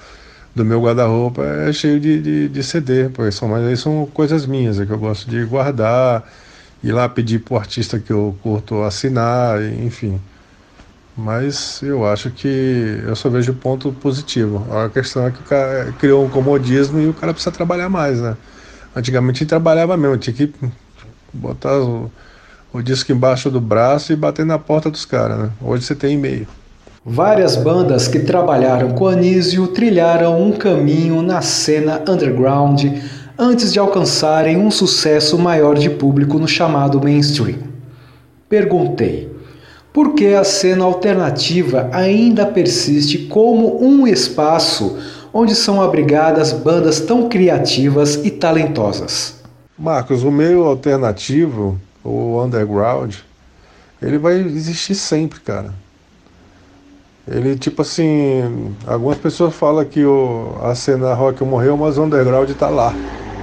do 0.56 0.64
meu 0.64 0.82
guarda-roupa 0.82 1.44
é 1.44 1.74
cheio 1.74 2.00
de, 2.00 2.22
de, 2.22 2.50
de 2.50 2.64
CD, 2.64 3.10
pois 3.10 3.36
são, 3.36 3.50
mas 3.50 3.66
aí 3.66 3.76
são 3.76 4.06
coisas 4.14 4.46
minhas, 4.46 4.80
é 4.80 4.86
que 4.86 4.92
eu 4.92 4.98
gosto 4.98 5.30
de 5.30 5.44
guardar, 5.46 6.24
ir 6.84 6.94
lá 6.94 7.10
pedir 7.10 7.40
pro 7.40 7.58
artista 7.58 8.00
que 8.00 8.12
eu 8.12 8.38
curto 8.42 8.84
assinar, 8.84 9.62
enfim. 9.62 10.20
Mas 11.18 11.82
eu 11.82 12.06
acho 12.06 12.30
que 12.32 13.02
eu 13.06 13.16
só 13.16 13.30
vejo 13.30 13.54
ponto 13.54 13.92
positivo. 13.94 14.66
A 14.74 14.90
questão 14.90 15.26
é 15.26 15.32
que 15.32 15.40
o 15.40 15.44
cara 15.44 15.94
criou 15.94 16.26
um 16.26 16.30
comodismo 16.30 17.00
e 17.00 17.08
o 17.08 17.14
cara 17.14 17.34
precisa 17.34 17.52
trabalhar 17.52 17.90
mais, 17.90 18.20
né? 18.20 18.36
Antigamente 18.96 19.46
trabalhava 19.46 19.96
mesmo, 19.98 20.18
tinha 20.18 20.36
que 20.36 20.54
botar 21.34 21.80
o, 22.78 22.84
disco 22.84 23.12
embaixo 23.12 23.50
do 23.50 23.62
braço 23.62 24.12
e 24.12 24.16
bater 24.16 24.46
na 24.46 24.60
porta 24.60 24.90
dos 24.90 25.06
caras, 25.06 25.38
né? 25.40 25.50
Hoje 25.62 25.84
você 25.84 25.96
tem 25.96 26.14
e-mail. 26.14 26.48
Várias 27.06 27.56
bandas 27.56 28.08
que 28.08 28.20
trabalharam 28.20 28.92
com 28.92 29.08
Anísio 29.08 29.68
trilharam 29.68 30.42
um 30.42 30.52
caminho 30.52 31.22
na 31.22 31.42
cena 31.42 32.02
underground 32.08 32.84
antes 33.38 33.72
de 33.72 33.80
alcançarem 33.80 34.58
um 34.58 34.72
sucesso 34.72 35.38
maior 35.38 35.78
de 35.78 35.90
público 35.90 36.40
no 36.40 36.48
chamado 36.48 37.00
mainstream. 37.02 37.60
Perguntei, 38.50 39.32
por 39.94 40.14
que 40.14 40.34
a 40.34 40.44
cena 40.44 40.84
alternativa 40.84 41.90
ainda 41.94 42.46
persiste 42.46 43.20
como 43.20 43.84
um 43.84 44.08
espaço 44.08 44.98
onde 45.34 45.54
são 45.54 45.82
abrigadas 45.82 46.52
bandas 46.52 47.00
tão 47.00 47.30
criativas 47.30 48.16
e 48.16 48.32
talentosas? 48.32 49.36
Marcos, 49.78 50.24
o 50.24 50.32
meio 50.32 50.64
alternativo, 50.64 51.80
o 52.06 52.42
underground, 52.44 53.16
ele 54.02 54.18
vai 54.18 54.36
existir 54.36 54.96
sempre, 54.96 55.40
cara. 55.40 55.74
Ele, 57.28 57.58
tipo 57.58 57.82
assim, 57.82 58.76
algumas 58.86 59.18
pessoas 59.18 59.56
falam 59.56 59.84
que 59.84 60.06
o, 60.06 60.56
a 60.62 60.76
cena 60.76 61.14
rock 61.16 61.44
morreu, 61.44 61.76
mas 61.76 61.98
o 61.98 62.04
underground 62.04 62.48
está 62.50 62.70
lá. 62.70 62.94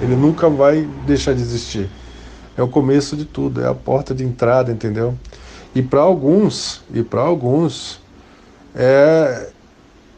Ele 0.00 0.14
nunca 0.14 0.49
vai 0.49 0.83
deixar 1.07 1.35
de 1.35 1.42
existir. 1.42 1.90
É 2.57 2.62
o 2.62 2.69
começo 2.69 3.16
de 3.16 3.25
tudo, 3.25 3.61
é 3.61 3.66
a 3.66 3.75
porta 3.75 4.14
de 4.14 4.23
entrada, 4.23 4.71
entendeu? 4.71 5.16
E 5.75 5.83
para 5.83 6.00
alguns, 6.00 6.83
e 6.95 7.02
para 7.02 7.23
alguns, 7.23 8.00
é, 8.75 9.49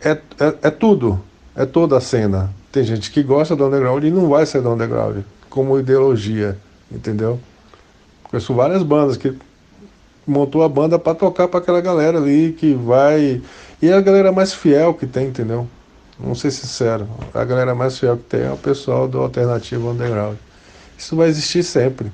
é, 0.03 0.11
é, 0.11 0.55
é, 0.63 0.71
tudo, 0.71 1.19
é 1.57 1.65
toda 1.65 1.97
a 1.97 2.01
cena. 2.01 2.53
Tem 2.71 2.85
gente 2.85 3.11
que 3.11 3.23
gosta 3.23 3.57
do 3.57 3.65
underground 3.67 4.05
e 4.05 4.11
não 4.11 4.29
vai 4.29 4.45
ser 4.45 4.61
do 4.61 4.71
underground, 4.71 5.23
como 5.49 5.79
ideologia, 5.79 6.59
entendeu? 6.93 7.41
Conheço 8.31 8.55
várias 8.55 8.83
bandas 8.83 9.17
que 9.17 9.37
montou 10.27 10.63
a 10.63 10.69
banda 10.69 10.99
para 10.99 11.15
tocar 11.15 11.49
para 11.49 11.61
aquela 11.61 11.81
galera 11.81 12.19
ali 12.19 12.53
que 12.53 12.75
vai. 12.75 13.43
E 13.81 13.93
a 13.93 14.01
galera 14.01 14.33
mais 14.33 14.53
fiel 14.53 14.95
que 14.95 15.07
tem, 15.07 15.29
entendeu? 15.29 15.67
Vamos 16.19 16.41
ser 16.41 16.51
sinceros, 16.51 17.09
a 17.35 17.45
galera 17.45 17.75
mais 17.75 17.99
fiel 17.99 18.17
que 18.17 18.23
tem 18.25 18.43
é 18.43 18.51
o 18.51 18.57
pessoal 18.57 19.09
do 19.09 19.19
Alternativo 19.19 19.91
Underground. 19.91 20.37
Isso 20.97 21.17
vai 21.17 21.29
existir 21.29 21.63
sempre. 21.65 22.11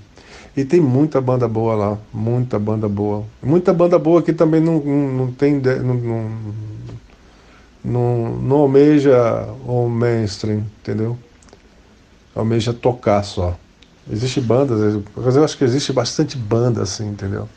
E 0.56 0.64
tem 0.64 0.80
muita 0.80 1.20
banda 1.20 1.46
boa 1.46 1.74
lá, 1.74 1.98
muita 2.12 2.58
banda 2.58 2.88
boa. 2.88 3.24
Muita 3.42 3.72
banda 3.72 3.98
boa 3.98 4.22
que 4.22 4.32
também 4.32 4.60
não, 4.60 4.78
não 4.80 5.30
tem. 5.32 5.60
Não, 5.60 5.94
não, 5.94 6.30
não, 7.84 8.36
não 8.36 8.56
almeja 8.56 9.48
o 9.66 9.88
mainstream, 9.88 10.64
entendeu? 10.80 11.16
Almeja 12.34 12.72
tocar 12.72 13.22
só. 13.22 13.56
Existe 14.12 14.40
bandas, 14.40 15.00
eu 15.16 15.44
acho 15.44 15.56
que 15.56 15.64
existe 15.64 15.92
bastante 15.92 16.36
banda 16.36 16.82
assim, 16.82 17.08
entendeu? 17.08 17.48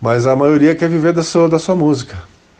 Mas 0.00 0.26
a 0.26 0.36
maioria 0.36 0.74
quer 0.74 0.88
viver 0.88 1.12
da 1.12 1.22
sua, 1.22 1.48
da 1.48 1.58
sua 1.58 1.74
música. 1.74 2.16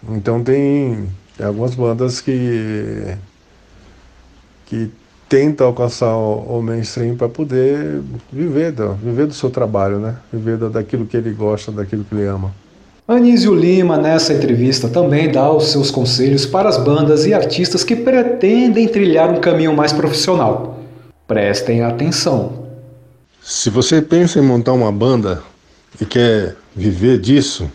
Então 0.09 0.43
tem, 0.43 1.09
algumas 1.41 1.75
bandas 1.75 2.21
que 2.21 3.17
que 4.67 4.91
tenta 5.29 5.65
alcançar 5.65 6.15
o, 6.17 6.59
o 6.59 6.63
mainstream 6.63 7.15
para 7.15 7.29
poder 7.29 8.01
viver 8.33 8.73
do, 8.73 8.95
viver 8.95 9.27
do 9.27 9.35
seu 9.35 9.51
trabalho, 9.51 9.99
né? 9.99 10.17
Viver 10.33 10.57
do, 10.57 10.71
daquilo 10.71 11.05
que 11.05 11.17
ele 11.17 11.31
gosta, 11.33 11.71
daquilo 11.71 12.05
que 12.05 12.15
ele 12.15 12.27
ama. 12.27 12.55
Anísio 13.07 13.55
Lima, 13.55 13.99
nessa 13.99 14.33
entrevista, 14.33 14.89
também 14.89 15.31
dá 15.31 15.53
os 15.53 15.73
seus 15.73 15.91
conselhos 15.91 16.47
para 16.47 16.69
as 16.69 16.79
bandas 16.79 17.27
e 17.27 17.35
artistas 17.35 17.85
que 17.85 17.97
pretendem 17.97 18.89
trilhar 18.89 19.31
um 19.31 19.41
caminho 19.41 19.75
mais 19.77 19.93
profissional. 19.93 20.82
Prestem 21.27 21.83
atenção. 21.83 22.69
Se 23.43 23.71
você 23.71 24.01
pensa 24.03 24.39
em 24.39 24.43
montar 24.43 24.73
uma 24.73 24.93
banda 24.93 25.43
e 26.01 26.05
quer 26.05 26.57
viver 26.75 27.19
disso, 27.19 27.71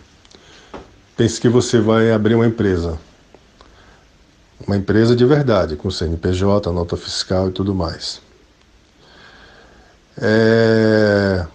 pense 1.16 1.40
que 1.40 1.48
você 1.48 1.80
vai 1.80 2.10
abrir 2.10 2.34
uma 2.34 2.46
empresa 2.46 2.98
uma 4.68 4.76
empresa 4.76 5.16
de 5.16 5.24
verdade, 5.24 5.76
com 5.76 5.90
CNPJ, 5.90 6.70
nota 6.70 6.94
fiscal 6.94 7.48
e 7.48 7.52
tudo 7.52 7.74
mais. 7.74 8.20
É... 10.20 11.46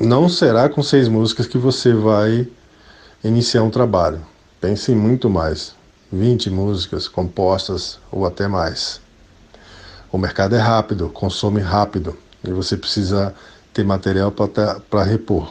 Não 0.00 0.26
será 0.26 0.70
com 0.70 0.82
seis 0.82 1.06
músicas 1.06 1.46
que 1.46 1.58
você 1.58 1.92
vai 1.92 2.48
iniciar 3.22 3.62
um 3.62 3.68
trabalho. 3.68 4.22
Pense 4.58 4.90
em 4.90 4.96
muito 4.96 5.28
mais. 5.28 5.74
20 6.10 6.48
músicas 6.48 7.06
compostas 7.06 7.98
ou 8.10 8.24
até 8.24 8.48
mais. 8.48 9.01
O 10.12 10.18
mercado 10.18 10.54
é 10.54 10.58
rápido, 10.58 11.08
consome 11.08 11.62
rápido 11.62 12.14
e 12.46 12.50
você 12.50 12.76
precisa 12.76 13.34
ter 13.72 13.82
material 13.82 14.30
para 14.30 15.02
repor. 15.02 15.50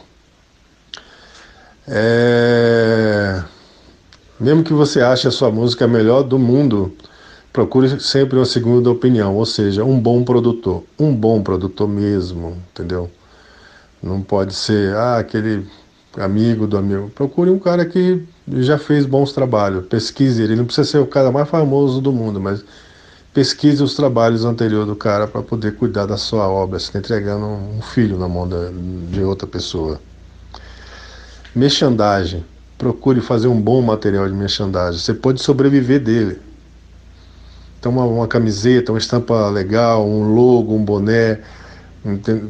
É... 1.88 3.42
Mesmo 4.38 4.62
que 4.62 4.72
você 4.72 5.00
ache 5.00 5.26
a 5.26 5.32
sua 5.32 5.50
música 5.50 5.88
melhor 5.88 6.22
do 6.22 6.38
mundo, 6.38 6.94
procure 7.52 7.98
sempre 7.98 8.38
uma 8.38 8.44
segunda 8.44 8.88
opinião, 8.88 9.34
ou 9.34 9.44
seja, 9.44 9.84
um 9.84 9.98
bom 9.98 10.22
produtor, 10.22 10.84
um 10.96 11.12
bom 11.12 11.42
produtor 11.42 11.88
mesmo, 11.88 12.56
entendeu? 12.70 13.10
Não 14.00 14.22
pode 14.22 14.54
ser 14.54 14.94
ah, 14.94 15.18
aquele 15.18 15.66
amigo 16.16 16.68
do 16.68 16.76
amigo. 16.76 17.10
Procure 17.10 17.50
um 17.50 17.58
cara 17.58 17.84
que 17.84 18.22
já 18.58 18.78
fez 18.78 19.06
bons 19.06 19.32
trabalhos, 19.32 19.86
pesquise 19.86 20.40
ele. 20.40 20.54
Não 20.54 20.64
precisa 20.64 20.88
ser 20.88 20.98
o 20.98 21.06
cara 21.06 21.32
mais 21.32 21.48
famoso 21.48 22.00
do 22.00 22.12
mundo, 22.12 22.40
mas 22.40 22.64
pesquise 23.32 23.82
os 23.82 23.94
trabalhos 23.94 24.44
anteriores 24.44 24.86
do 24.86 24.96
cara 24.96 25.26
para 25.26 25.42
poder 25.42 25.76
cuidar 25.76 26.06
da 26.06 26.16
sua 26.16 26.48
obra. 26.48 26.78
Você 26.78 26.86
está 26.86 26.98
entregando 26.98 27.46
um 27.46 27.80
filho 27.80 28.18
na 28.18 28.28
mão 28.28 28.48
de 29.10 29.22
outra 29.22 29.46
pessoa. 29.46 30.00
Merchandagem. 31.54 32.44
Procure 32.76 33.20
fazer 33.20 33.46
um 33.46 33.60
bom 33.60 33.80
material 33.80 34.28
de 34.28 34.34
merchandagem. 34.34 34.98
Você 35.00 35.14
pode 35.14 35.40
sobreviver 35.40 36.00
dele. 36.00 36.40
Então, 37.78 37.92
uma, 37.92 38.04
uma 38.04 38.28
camiseta, 38.28 38.92
uma 38.92 38.98
estampa 38.98 39.48
legal, 39.48 40.06
um 40.06 40.34
logo, 40.34 40.74
um 40.74 40.84
boné. 40.84 41.40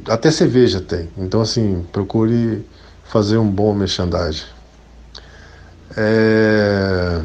Até 0.09 0.31
cerveja 0.31 0.81
tem. 0.81 1.11
Então, 1.19 1.43
assim, 1.43 1.85
procure 1.93 2.65
fazer 3.05 3.37
um 3.37 3.49
bom 3.49 3.75
merchandising. 3.75 4.45
É... 5.97 7.21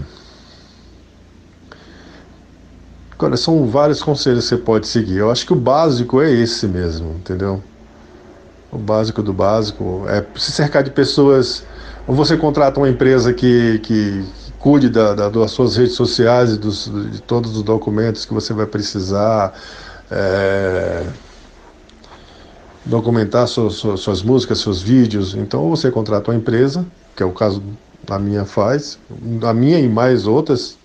Agora, 3.18 3.36
são 3.36 3.66
vários 3.68 4.02
conselhos 4.02 4.44
que 4.44 4.50
você 4.50 4.58
pode 4.58 4.88
seguir. 4.88 5.18
Eu 5.18 5.32
acho 5.32 5.46
que 5.46 5.54
o 5.54 5.56
básico 5.56 6.22
é 6.22 6.32
esse 6.32 6.68
mesmo, 6.68 7.16
entendeu? 7.16 7.64
O 8.72 8.78
básico 8.78 9.24
do 9.24 9.34
básico 9.34 10.06
é 10.08 10.24
se 10.40 10.52
cercar 10.52 10.84
de 10.84 10.92
pessoas. 10.92 11.64
Ou 12.08 12.14
você 12.14 12.38
contrata 12.38 12.80
uma 12.80 12.90
empresa 12.90 13.34
que, 13.34 13.80
que, 13.80 14.24
que 14.24 14.54
cuide 14.60 14.90
da, 14.90 15.16
da, 15.16 15.30
das 15.30 15.52
suas 15.52 15.76
redes 15.76 15.96
sociais 15.96 16.54
e 16.54 16.58
dos, 16.58 16.92
de 17.12 17.22
todos 17.22 17.58
os 17.58 17.64
documentos 17.64 18.24
que 18.24 18.34
você 18.34 18.54
vai 18.54 18.68
precisar. 18.68 19.54
É 20.12 21.04
documentar 22.88 23.48
suas, 23.48 23.74
suas, 23.76 24.00
suas 24.00 24.24
músicas, 24.24 24.60
seus 24.60 24.82
vídeos. 24.82 25.36
Então 25.36 25.70
você 25.70 25.92
contrata 25.92 26.32
uma 26.32 26.38
empresa, 26.38 26.86
que 27.16 27.22
é 27.22 27.26
o 27.26 27.32
caso 27.32 27.62
a 28.10 28.18
minha 28.18 28.46
faz, 28.46 28.98
a 29.44 29.54
minha 29.54 29.80
e 29.80 29.90
mais 29.90 30.26
outras, 30.26 30.78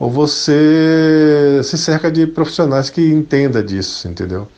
ou 0.00 0.10
você 0.10 1.60
se 1.62 1.76
cerca 1.76 2.10
de 2.10 2.26
profissionais 2.26 2.88
que 2.88 3.06
entenda 3.06 3.62
disso, 3.62 4.08
entendeu? 4.08 4.48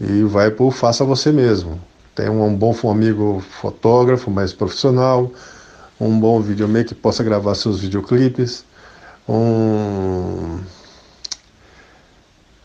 E 0.00 0.22
vai 0.22 0.52
por 0.52 0.72
faça 0.72 1.04
você 1.04 1.32
mesmo. 1.32 1.80
Tem 2.14 2.30
um, 2.30 2.54
bom 2.54 2.74
amigo 2.88 3.42
fotógrafo, 3.60 4.30
mais 4.30 4.52
profissional, 4.52 5.30
um 6.00 6.18
bom 6.18 6.40
videomaker 6.40 6.88
que 6.88 6.94
possa 6.94 7.24
gravar 7.24 7.56
seus 7.56 7.80
videoclipes, 7.80 8.64
um 9.28 10.60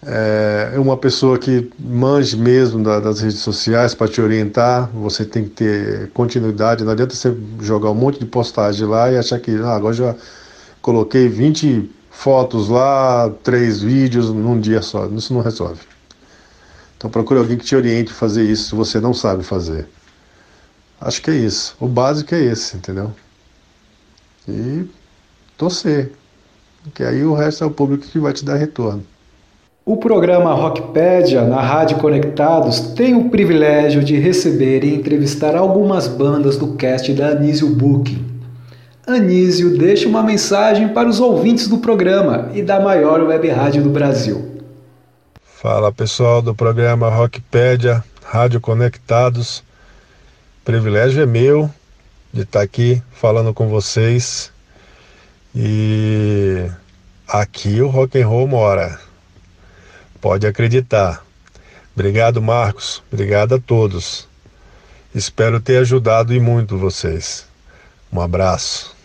é 0.04 0.80
uma 0.80 0.98
pessoa 0.98 1.38
que 1.38 1.70
manje 1.80 2.36
mesmo 2.36 2.84
das 2.84 3.22
redes 3.22 3.40
sociais 3.40 3.94
para 3.94 4.08
te 4.08 4.20
orientar. 4.20 4.90
Você 4.94 5.24
tem 5.24 5.44
que 5.44 5.52
ter 5.52 6.10
continuidade. 6.12 6.84
Não 6.84 6.92
adianta 6.92 7.14
você 7.14 7.36
jogar 7.62 7.92
um 7.92 7.96
monte 7.96 8.20
de 8.20 8.26
postagem 8.26 8.88
lá 8.88 9.12
e 9.12 9.18
achar 9.18 9.40
que 9.40 9.52
ah, 9.58 9.76
agora 9.76 9.94
já 9.94 10.16
coloquei 10.82 11.28
20 11.28 11.90
fotos 12.10 12.70
lá, 12.70 13.30
três 13.44 13.82
vídeos 13.82 14.30
num 14.30 14.60
dia 14.60 14.82
só. 14.82 15.08
Isso 15.08 15.34
não 15.34 15.42
resolve. 15.42 15.82
Então 16.98 17.10
procure 17.10 17.40
alguém 17.40 17.58
que 17.58 17.66
te 17.66 17.76
oriente 17.76 18.12
a 18.12 18.16
fazer 18.16 18.44
isso 18.44 18.70
se 18.70 18.76
você 18.76 19.00
não 19.00 19.14
sabe 19.14 19.44
fazer. 19.44 19.88
Acho 21.00 21.22
que 21.22 21.32
é 21.32 21.36
isso. 21.36 21.76
O 21.80 21.88
básico 21.88 22.36
é 22.36 22.44
esse, 22.44 22.78
entendeu? 22.78 23.12
E 24.48 24.86
torcer. 25.58 26.12
Que 26.94 27.04
aí 27.04 27.24
o 27.24 27.34
resto 27.34 27.64
é 27.64 27.68
o 27.68 27.72
público 27.72 28.06
que 28.06 28.20
vai 28.20 28.34
te 28.34 28.46
dar 28.46 28.56
retorno. 28.56 29.04
O 29.84 29.98
programa 29.98 30.54
Rockpedia 30.54 31.44
na 31.44 31.60
Rádio 31.60 31.98
Conectados 31.98 32.80
tem 32.80 33.16
o 33.16 33.30
privilégio 33.32 34.04
de 34.04 34.16
receber 34.16 34.84
e 34.84 34.94
entrevistar 34.94 35.56
algumas 35.56 36.08
bandas 36.08 36.56
do 36.56 36.76
cast 36.76 37.12
da 37.13 37.30
Anísio 37.30 37.67
Booking. 37.67 38.31
Anísio 39.12 39.78
deixa 39.78 40.08
uma 40.08 40.24
mensagem 40.24 40.89
para 40.89 41.08
os 41.08 41.19
ouvintes 41.19 41.67
do 41.67 41.78
programa 41.78 42.50
e 42.54 42.62
da 42.62 42.80
maior 42.80 43.21
web 43.21 43.47
rádio 43.50 43.84
do 43.84 43.89
Brasil. 43.89 44.62
Fala 45.62 45.91
pessoal 45.91 46.41
do 46.41 46.56
programa 46.56 47.10
Rockpedia, 47.10 48.04
Rádio 48.24 48.60
Conectados. 48.60 49.63
Privilégio 50.65 51.21
é 51.21 51.26
meu 51.26 51.69
de 52.34 52.41
estar 52.41 52.62
aqui 52.62 53.02
falando 53.12 53.54
com 53.54 53.67
vocês. 53.67 54.52
E 55.56 56.65
aqui 57.28 57.82
o 57.82 57.88
rock 57.88 58.19
and 58.19 58.28
roll 58.28 58.47
mora. 58.47 59.00
Pode 60.19 60.47
acreditar. 60.47 61.24
Obrigado, 61.93 62.41
Marcos. 62.41 63.04
Obrigado 63.12 63.56
a 63.56 63.60
todos. 63.60 64.28
Espero 65.13 65.60
ter 65.60 65.78
ajudado 65.78 66.34
e 66.34 66.39
muito 66.39 66.78
vocês. 66.78 67.45
Um 68.12 68.21
abraço. 68.21 69.01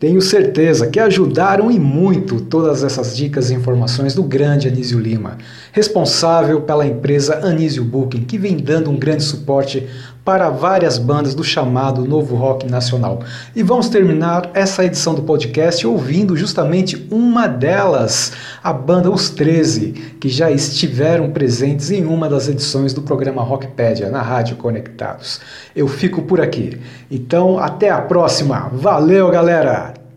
Tenho 0.00 0.22
certeza 0.22 0.86
que 0.86 1.00
ajudaram 1.00 1.72
e 1.72 1.78
muito 1.80 2.40
todas 2.40 2.84
essas 2.84 3.16
dicas 3.16 3.50
e 3.50 3.54
informações 3.54 4.14
do 4.14 4.22
grande 4.22 4.68
Anísio 4.68 4.96
Lima, 4.96 5.38
responsável 5.72 6.60
pela 6.60 6.86
empresa 6.86 7.44
Anísio 7.44 7.82
Booking, 7.82 8.22
que 8.22 8.38
vem 8.38 8.56
dando 8.56 8.92
um 8.92 8.96
grande 8.96 9.24
suporte 9.24 9.88
para 10.28 10.50
várias 10.50 10.98
bandas 10.98 11.34
do 11.34 11.42
chamado 11.42 12.04
Novo 12.04 12.36
Rock 12.36 12.66
Nacional. 12.70 13.20
E 13.56 13.62
vamos 13.62 13.88
terminar 13.88 14.50
essa 14.52 14.84
edição 14.84 15.14
do 15.14 15.22
podcast 15.22 15.86
ouvindo 15.86 16.36
justamente 16.36 17.08
uma 17.10 17.46
delas, 17.46 18.32
a 18.62 18.70
banda 18.70 19.10
Os 19.10 19.30
13, 19.30 19.92
que 20.20 20.28
já 20.28 20.50
estiveram 20.50 21.30
presentes 21.30 21.90
em 21.90 22.04
uma 22.04 22.28
das 22.28 22.46
edições 22.46 22.92
do 22.92 23.00
programa 23.00 23.42
Rockpedia 23.42 24.10
na 24.10 24.20
Rádio 24.20 24.56
Conectados. 24.56 25.40
Eu 25.74 25.88
fico 25.88 26.20
por 26.20 26.42
aqui. 26.42 26.78
Então, 27.10 27.58
até 27.58 27.88
a 27.88 28.02
próxima. 28.02 28.68
Valeu, 28.70 29.30
galera! 29.30 30.07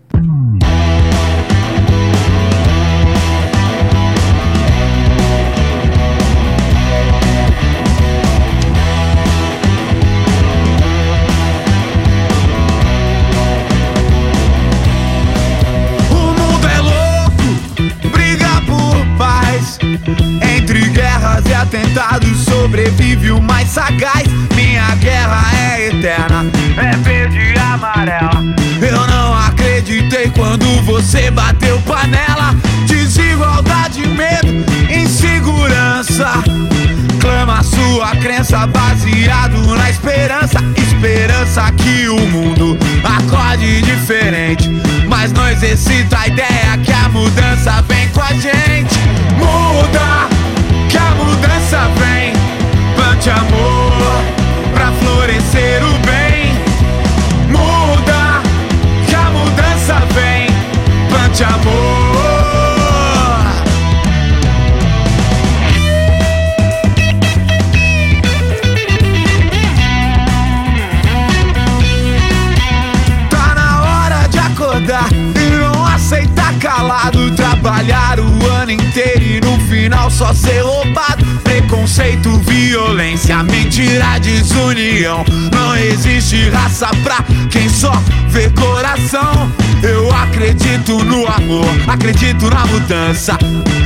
Minha 24.56 24.96
guerra 24.96 25.44
é 25.56 25.88
eterna, 25.88 26.46
é 26.78 26.98
verde 26.98 27.40
e 27.40 27.60
amarela. 27.60 28.44
Eu 28.82 29.08
não 29.08 29.34
acreditei 29.34 30.30
quando 30.30 30.66
você 30.84 31.30
bateu 31.30 31.80
panela. 31.82 32.56
Desigualdade, 32.88 34.08
medo, 34.08 34.66
insegurança. 34.90 36.32
Clama 37.20 37.62
sua 37.64 38.16
crença 38.16 38.66
baseado 38.68 39.76
na 39.76 39.90
esperança. 39.90 40.60
Esperança 40.76 41.72
que 41.74 42.08
o 42.10 42.20
mundo 42.28 42.78
acorde 43.04 43.82
diferente. 43.82 44.70
Mas 45.08 45.32
não 45.32 45.48
exercita 45.50 46.18
a 46.20 46.28
ideia 46.28 46.78
que 46.84 46.92
a 46.92 47.10
mudança 47.10 47.82
vem 47.88 48.01
mentira, 84.02 84.20
desunião. 84.20 85.24
Não 85.52 85.76
existe 85.78 86.50
raça 86.50 86.88
pra 87.04 87.24
quem 87.50 87.70
só 87.70 87.94
vê 88.30 88.50
coração. 88.50 89.52
Eu 89.84 90.14
acredito 90.14 91.04
no 91.04 91.28
amor, 91.28 91.68
acredito 91.88 92.50
na 92.50 92.66
mudança. 92.66 93.38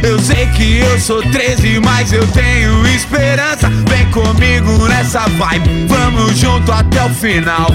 Eu 0.03 0.19
sei 0.19 0.47
que 0.47 0.79
eu 0.79 0.99
sou 0.99 1.21
13, 1.21 1.79
mas 1.81 2.11
eu 2.13 2.25
tenho 2.27 2.85
esperança. 2.87 3.69
Vem 3.89 4.05
comigo 4.11 4.87
nessa 4.87 5.21
vibe, 5.21 5.87
vamos 5.87 6.37
junto 6.37 6.71
até 6.71 7.03
o 7.03 7.09
final. 7.09 7.67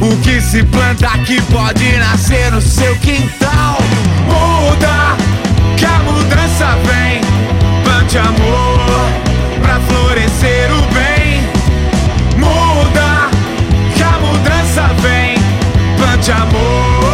O 0.00 0.16
que 0.18 0.40
se 0.40 0.62
planta 0.64 1.08
aqui 1.08 1.40
pode 1.42 1.96
nascer 1.98 2.50
no 2.52 2.60
seu 2.60 2.94
quintal. 2.96 3.78
Muda, 4.26 5.16
que 5.76 5.84
a 5.84 5.98
mudança 6.00 6.78
vem. 6.84 7.20
Plante 7.82 8.18
amor 8.18 9.10
pra 9.60 9.80
florescer 9.80 10.70
o 10.72 10.94
bem. 10.94 11.13
Plante 16.24 16.32
amor. 16.32 17.04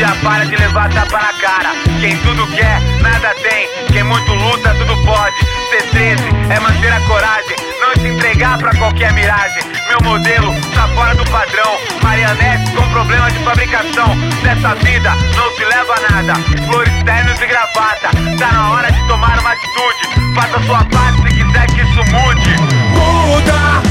Dá 0.00 0.10
a 0.10 0.14
para 0.22 0.46
de 0.46 0.56
levar 0.56 0.88
tapa 0.90 1.18
na 1.18 1.32
cara. 1.34 1.70
Quem 2.00 2.16
tudo 2.18 2.46
quer, 2.54 2.80
nada 3.02 3.34
tem. 3.42 3.68
Quem 3.92 4.04
muito 4.04 4.32
luta, 4.32 4.74
tudo 4.74 4.96
pode. 5.04 5.36
Ser 5.70 5.82
13 5.90 6.22
é 6.50 6.60
manter 6.60 6.92
a 6.92 7.00
coragem, 7.00 7.56
não 7.80 7.94
se 8.00 8.08
entregar 8.08 8.58
pra 8.58 8.74
qualquer 8.76 9.12
miragem. 9.12 9.77
Meu 9.88 10.00
modelo 10.02 10.54
tá 10.74 10.86
fora 10.88 11.14
do 11.14 11.24
padrão. 11.30 11.78
Marionetes 12.02 12.70
com 12.74 12.86
problema 12.90 13.30
de 13.30 13.38
fabricação. 13.38 14.14
Nessa 14.42 14.74
vida 14.74 15.10
não 15.34 15.50
se 15.56 15.64
leva 15.64 15.94
a 15.94 16.12
nada. 16.12 16.34
Flores, 16.66 16.92
ternos 17.04 17.40
e 17.40 17.46
gravata. 17.46 18.10
Tá 18.38 18.52
na 18.52 18.70
hora 18.72 18.92
de 18.92 19.08
tomar 19.08 19.38
uma 19.38 19.52
atitude. 19.52 20.34
Faça 20.34 20.62
sua 20.66 20.84
parte 20.84 21.22
se 21.22 21.28
quiser 21.28 21.66
que 21.68 21.80
isso 21.80 22.04
mude. 22.12 22.56
Muda, 22.92 23.82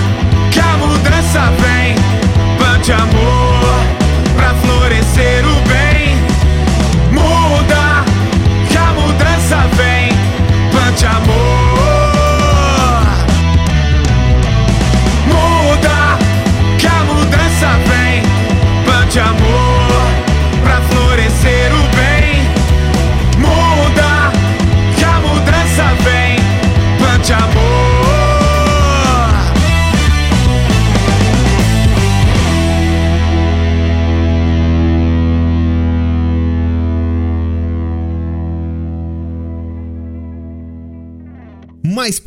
que 0.52 0.60
a 0.60 0.78
mudança 0.78 1.52
vem. 1.60 1.96
Plante 2.58 2.92
amor 2.92 3.98
pra 4.36 4.54
florescer 4.54 5.44
o 5.46 5.57